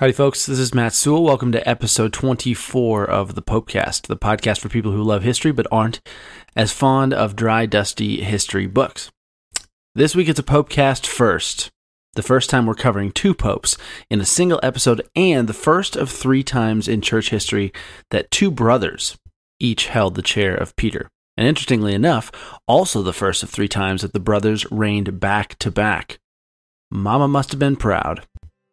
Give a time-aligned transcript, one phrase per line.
[0.00, 0.44] Howdy, folks.
[0.46, 1.22] This is Matt Sewell.
[1.22, 5.68] Welcome to episode 24 of the Popecast, the podcast for people who love history but
[5.70, 6.00] aren't
[6.56, 9.12] as fond of dry, dusty history books.
[9.94, 11.70] This week it's a Popecast first.
[12.14, 13.78] The first time we're covering two popes
[14.10, 17.72] in a single episode, and the first of three times in church history
[18.10, 19.16] that two brothers
[19.60, 21.08] each held the chair of Peter.
[21.36, 22.32] And interestingly enough,
[22.66, 26.18] also the first of three times that the brothers reigned back to back.
[26.90, 28.26] Mama must have been proud.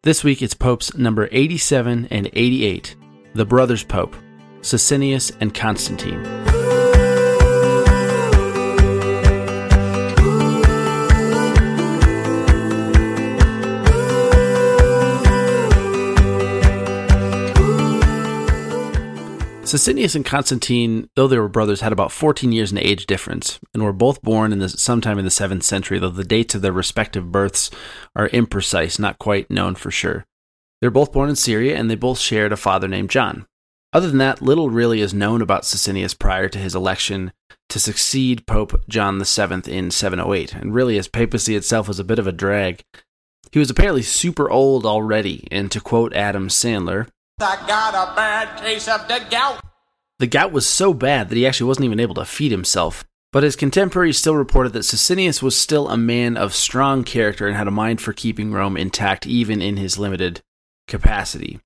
[0.04, 2.96] This week it's popes number 87 and 88,
[3.34, 4.16] the brothers pope,
[4.60, 6.24] Sisinnius and Constantine.
[19.72, 23.82] Sisinnius and Constantine, though they were brothers, had about 14 years in age difference, and
[23.82, 26.72] were both born in the, sometime in the 7th century, though the dates of their
[26.72, 27.70] respective births
[28.14, 30.26] are imprecise, not quite known for sure.
[30.82, 33.46] They were both born in Syria, and they both shared a father named John.
[33.94, 37.32] Other than that, little really is known about Sisinnius prior to his election
[37.70, 42.18] to succeed Pope John VII in 708, and really his papacy itself was a bit
[42.18, 42.82] of a drag.
[43.50, 47.08] He was apparently super old already, and to quote Adam Sandler,
[47.42, 49.60] I got a bad case of the gout.
[50.18, 53.04] The gout was so bad that he actually wasn't even able to feed himself.
[53.32, 57.56] But his contemporaries still reported that Sisinnius was still a man of strong character and
[57.56, 60.42] had a mind for keeping Rome intact even in his limited
[60.86, 61.58] capacity.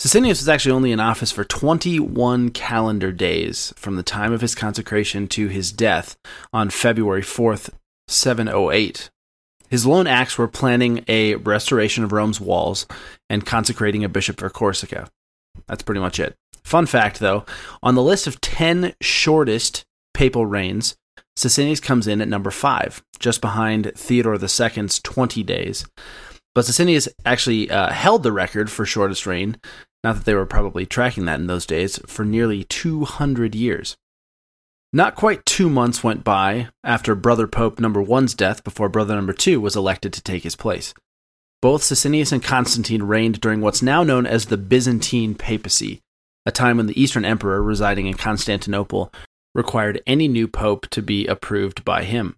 [0.00, 4.54] Sisinnius was actually only in office for 21 calendar days from the time of his
[4.54, 6.16] consecration to his death
[6.52, 7.70] on February 4th,
[8.06, 9.10] 708.
[9.68, 12.86] His lone acts were planning a restoration of Rome's walls
[13.28, 15.10] and consecrating a bishop for Corsica.
[15.66, 16.36] That's pretty much it.
[16.64, 17.44] Fun fact, though,
[17.82, 20.96] on the list of 10 shortest papal reigns,
[21.36, 25.86] Sisinnius comes in at number 5, just behind Theodore II's 20 days.
[26.54, 29.58] But Sisinnius actually uh, held the record for shortest reign,
[30.02, 33.96] not that they were probably tracking that in those days, for nearly 200 years.
[34.92, 39.34] Not quite two months went by after Brother Pope number one's death before Brother number
[39.34, 40.94] two was elected to take his place.
[41.60, 46.00] Both Sisinnius and Constantine reigned during what's now known as the Byzantine papacy,
[46.46, 49.12] a time when the Eastern Emperor residing in Constantinople
[49.54, 52.34] required any new pope to be approved by him.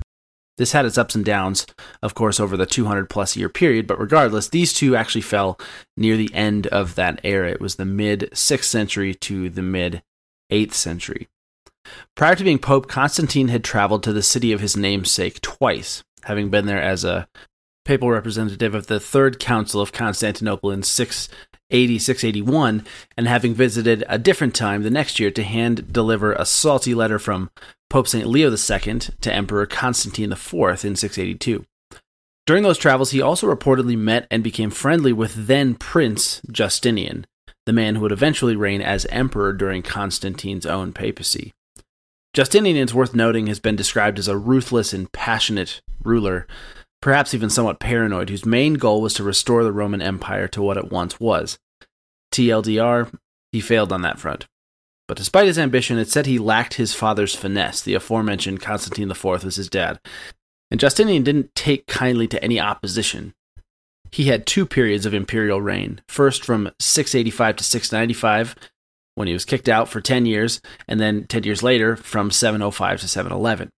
[0.56, 1.66] This had its ups and downs,
[2.03, 5.56] of course, over the 200 plus year period, but regardless, these two actually fell
[5.97, 7.50] near the end of that era.
[7.50, 10.03] It was the mid 6th century to the mid
[10.50, 11.28] 8th century.
[12.17, 16.51] Prior to being Pope, Constantine had traveled to the city of his namesake twice, having
[16.51, 17.28] been there as a
[17.84, 22.84] papal representative of the Third Council of Constantinople in 680 681,
[23.17, 27.19] and having visited a different time the next year to hand deliver a salty letter
[27.19, 27.51] from
[27.89, 28.27] Pope St.
[28.27, 31.65] Leo II to Emperor Constantine IV in 682.
[32.47, 37.27] During those travels, he also reportedly met and became friendly with then Prince Justinian,
[37.67, 41.53] the man who would eventually reign as emperor during Constantine's own papacy.
[42.32, 46.46] Justinian, it's worth noting, has been described as a ruthless and passionate ruler,
[47.02, 50.76] perhaps even somewhat paranoid, whose main goal was to restore the Roman Empire to what
[50.76, 51.58] it once was.
[52.32, 53.12] TLDR,
[53.50, 54.46] he failed on that front.
[55.08, 57.82] But despite his ambition, it's said he lacked his father's finesse.
[57.82, 59.98] The aforementioned Constantine IV was his dad.
[60.70, 63.34] And Justinian didn't take kindly to any opposition.
[64.12, 66.00] He had two periods of imperial reign.
[66.08, 68.54] First, from 685 to 695,
[69.20, 73.00] when he was kicked out for 10 years, and then 10 years later from 705
[73.00, 73.70] to 711.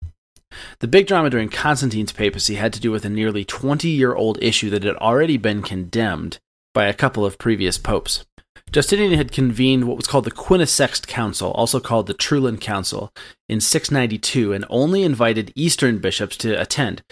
[0.78, 4.42] The big drama during Constantine's papacy had to do with a nearly 20 year old
[4.42, 6.38] issue that had already been condemned
[6.74, 8.24] by a couple of previous popes.
[8.70, 13.12] Justinian had convened what was called the Quinisext Council, also called the Trullan Council,
[13.46, 17.02] in 692 and only invited Eastern bishops to attend,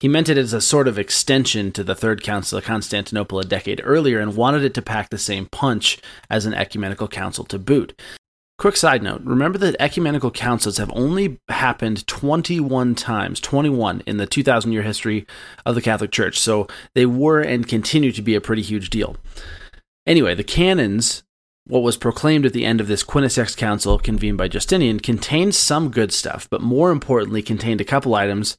[0.00, 3.44] he meant it as a sort of extension to the Third Council of Constantinople a
[3.44, 5.98] decade earlier and wanted it to pack the same punch
[6.30, 8.00] as an ecumenical council to boot.
[8.58, 14.26] Quick side note remember that ecumenical councils have only happened 21 times, 21 in the
[14.26, 15.26] 2,000 year history
[15.64, 19.16] of the Catholic Church, so they were and continue to be a pretty huge deal.
[20.06, 21.22] Anyway, the canons,
[21.68, 25.90] what was proclaimed at the end of this Quinisext Council convened by Justinian, contained some
[25.90, 28.58] good stuff, but more importantly, contained a couple items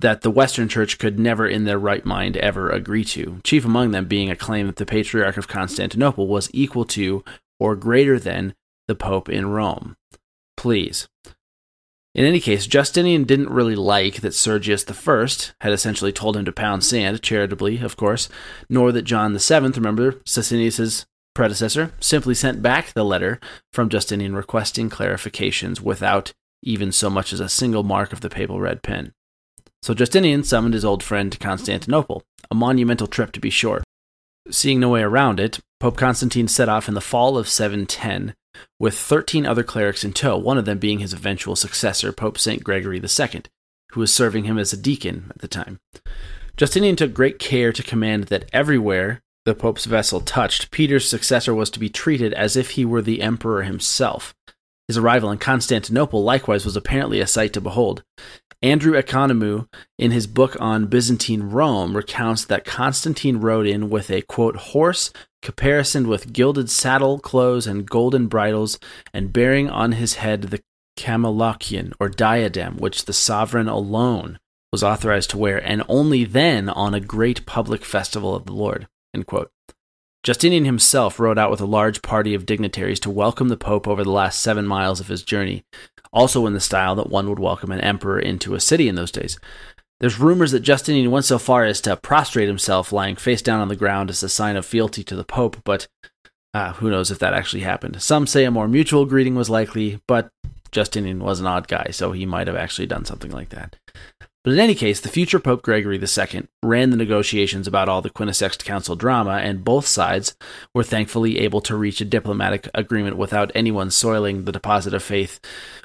[0.00, 3.90] that the Western Church could never in their right mind ever agree to, chief among
[3.90, 7.24] them being a claim that the Patriarch of Constantinople was equal to
[7.58, 8.54] or greater than
[8.88, 9.96] the Pope in Rome.
[10.56, 11.08] Please.
[12.14, 16.52] In any case, Justinian didn't really like that Sergius I had essentially told him to
[16.52, 18.28] pound sand, charitably, of course,
[18.68, 23.38] nor that John VII, remember Sisinnius's predecessor, simply sent back the letter
[23.72, 26.32] from Justinian requesting clarifications without
[26.62, 29.12] even so much as a single mark of the papal red pen.
[29.82, 33.82] So Justinian summoned his old friend to Constantinople, a monumental trip to be sure.
[34.50, 38.34] Seeing no way around it, Pope Constantine set off in the fall of 710
[38.78, 42.62] with 13 other clerics in tow, one of them being his eventual successor, Pope St.
[42.64, 43.42] Gregory II,
[43.92, 45.78] who was serving him as a deacon at the time.
[46.56, 51.70] Justinian took great care to command that everywhere the Pope's vessel touched, Peter's successor was
[51.70, 54.34] to be treated as if he were the emperor himself.
[54.86, 58.02] His arrival in Constantinople likewise was apparently a sight to behold.
[58.62, 59.68] Andrew Ekonomou,
[59.98, 65.12] in his book on Byzantine Rome, recounts that Constantine rode in with a quote horse
[65.40, 68.78] caparisoned with gilded saddle clothes and golden bridles,
[69.14, 70.60] and bearing on his head the
[70.98, 74.38] camelochion or diadem, which the sovereign alone
[74.72, 78.86] was authorized to wear, and only then on a great public festival of the Lord.
[80.22, 84.04] Justinian himself rode out with a large party of dignitaries to welcome the Pope over
[84.04, 85.64] the last seven miles of his journey,
[86.12, 89.10] also in the style that one would welcome an emperor into a city in those
[89.10, 89.38] days.
[89.98, 93.68] There's rumors that Justinian went so far as to prostrate himself, lying face down on
[93.68, 95.88] the ground as a sign of fealty to the Pope, but
[96.52, 98.02] uh, who knows if that actually happened.
[98.02, 100.30] Some say a more mutual greeting was likely, but
[100.70, 103.76] Justinian was an odd guy, so he might have actually done something like that.
[104.42, 108.08] But in any case, the future Pope Gregory II ran the negotiations about all the
[108.08, 110.34] Quinisext Council drama, and both sides
[110.74, 115.40] were thankfully able to reach a diplomatic agreement without anyone soiling the deposit of faith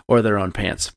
[0.07, 0.93] or their own pants.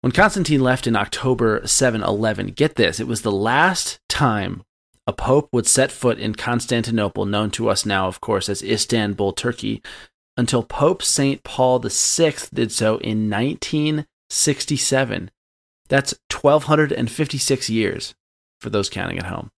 [0.00, 4.62] When Constantine left in October 711, get this, it was the last time
[5.06, 9.32] a pope would set foot in Constantinople, known to us now, of course, as Istanbul,
[9.32, 9.82] Turkey,
[10.36, 11.42] until Pope St.
[11.42, 15.32] Paul VI did so in 1967.
[15.90, 18.14] That's 1,256 years
[18.60, 19.50] for those counting at home.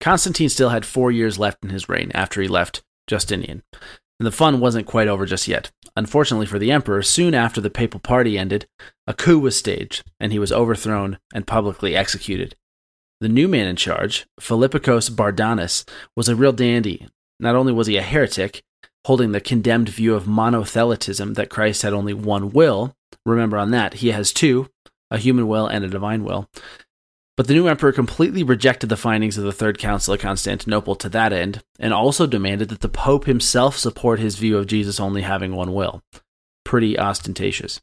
[0.00, 4.32] Constantine still had four years left in his reign after he left Justinian, and the
[4.32, 5.70] fun wasn't quite over just yet.
[5.96, 8.66] Unfortunately for the emperor, soon after the papal party ended,
[9.06, 12.56] a coup was staged, and he was overthrown and publicly executed.
[13.20, 17.08] The new man in charge, Philippikos Bardanes, was a real dandy.
[17.40, 18.62] Not only was he a heretic,
[19.06, 22.94] holding the condemned view of monothelitism that Christ had only one will,
[23.24, 24.68] remember on that, he has two,
[25.10, 26.48] a human will and a divine will.
[27.36, 31.08] But the new emperor completely rejected the findings of the Third Council of Constantinople to
[31.10, 35.20] that end, and also demanded that the Pope himself support his view of Jesus only
[35.22, 36.02] having one will.
[36.64, 37.80] Pretty ostentatious.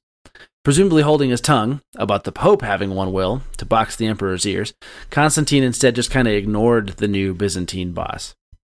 [0.63, 4.73] Presumably holding his tongue about the Pope having one will to box the emperor's ears,
[5.11, 8.33] Constantine instead just kind of ignored the new Byzantine boss.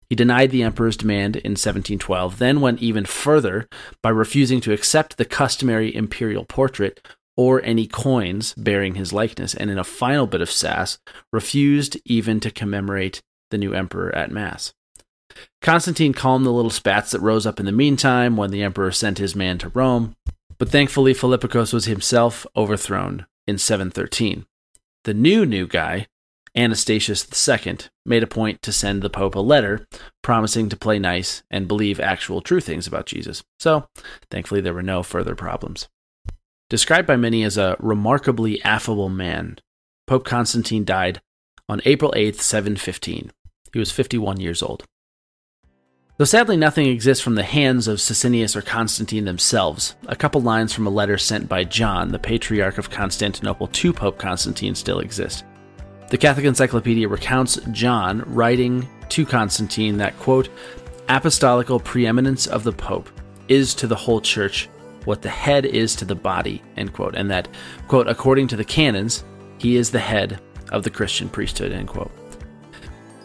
[0.09, 3.68] He denied the emperor's demand in 1712, then went even further
[4.01, 7.06] by refusing to accept the customary imperial portrait
[7.38, 10.98] or any coins bearing his likeness, and in a final bit of sass,
[11.32, 13.22] refused even to commemorate
[13.52, 14.74] the new emperor at Mass.
[15.62, 19.18] Constantine calmed the little spats that rose up in the meantime when the emperor sent
[19.18, 20.16] his man to Rome,
[20.58, 24.46] but thankfully Philippicus was himself overthrown in 713.
[25.04, 26.08] The new new guy,
[26.56, 29.86] Anastasius II, made a point to send the Pope a letter
[30.24, 33.44] promising to play nice and believe actual true things about Jesus.
[33.60, 33.88] So,
[34.32, 35.90] thankfully, there were no further problems.
[36.75, 39.60] Described by many as a remarkably affable man,
[40.07, 41.22] Pope Constantine died
[41.69, 43.31] on April 8, 715.
[43.72, 44.83] He was 51 years old.
[46.18, 50.74] Though sadly nothing exists from the hands of Sisinnius or Constantine themselves, a couple lines
[50.74, 55.45] from a letter sent by John, the Patriarch of Constantinople, to Pope Constantine still exist.
[56.10, 60.50] The Catholic Encyclopedia recounts John writing to Constantine that, quote,
[61.07, 63.10] apostolical preeminence of the Pope
[63.48, 64.67] is to the whole Church
[65.05, 67.47] what the head is to the body, end quote, and that,
[67.88, 69.24] quote, according to the canons,
[69.57, 72.12] he is the head of the Christian priesthood, end quote.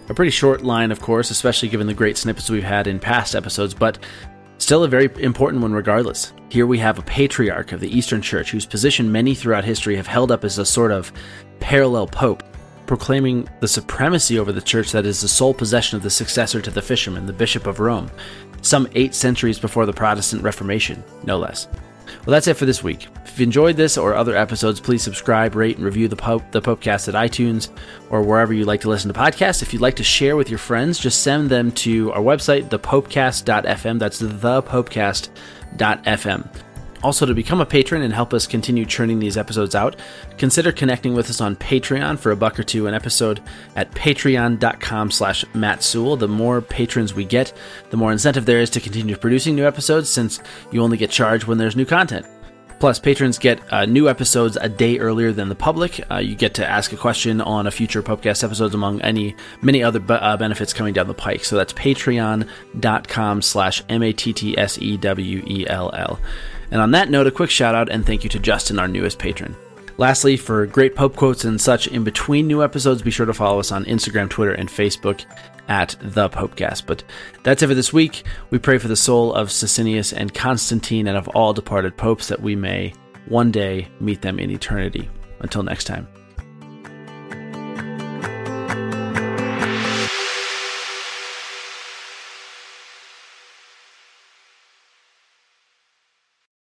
[0.08, 3.34] A pretty short line, of course, especially given the great snippets we've had in past
[3.34, 3.98] episodes, but
[4.58, 6.32] still a very important one regardless.
[6.48, 10.06] Here we have a patriarch of the Eastern Church whose position many throughout history have
[10.06, 11.12] held up as a sort of
[11.60, 12.42] parallel pope,
[12.90, 16.72] proclaiming the supremacy over the church that is the sole possession of the successor to
[16.72, 18.10] the fisherman, the Bishop of Rome,
[18.62, 21.68] some eight centuries before the Protestant Reformation, no less.
[22.26, 23.06] Well, that's it for this week.
[23.24, 26.60] If you enjoyed this or other episodes, please subscribe, rate, and review the Pope, the
[26.60, 27.68] Popecast at iTunes
[28.10, 29.62] or wherever you like to listen to podcasts.
[29.62, 34.00] If you'd like to share with your friends, just send them to our website, thepopecast.fm.
[34.00, 36.69] That's thepopecast.fm.
[37.02, 39.96] Also, to become a patron and help us continue churning these episodes out,
[40.36, 43.40] consider connecting with us on Patreon for a buck or two an episode
[43.74, 46.16] at patreon.com slash Matt Sewell.
[46.16, 47.54] The more patrons we get,
[47.88, 50.40] the more incentive there is to continue producing new episodes since
[50.70, 52.26] you only get charged when there's new content.
[52.80, 56.00] Plus, patrons get uh, new episodes a day earlier than the public.
[56.10, 59.82] Uh, you get to ask a question on a future podcast episodes, among any many
[59.82, 61.44] other be- uh, benefits coming down the pike.
[61.44, 66.20] So that's patreon.com slash M-A-T-T-S-E-W-E-L-L.
[66.70, 69.18] And on that note, a quick shout out and thank you to Justin, our newest
[69.18, 69.56] patron.
[69.96, 73.60] Lastly, for great Pope quotes and such in between new episodes, be sure to follow
[73.60, 75.24] us on Instagram, Twitter, and Facebook
[75.68, 76.86] at the Popecast.
[76.86, 77.04] But
[77.42, 78.24] that's it for this week.
[78.48, 82.40] We pray for the soul of Sisinnius and Constantine and of all departed popes that
[82.40, 82.94] we may
[83.26, 85.10] one day meet them in eternity.
[85.40, 86.08] Until next time.